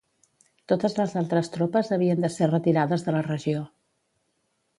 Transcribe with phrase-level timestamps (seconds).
[0.71, 3.63] Totes les altres tropes havien de ser retirades de la regió.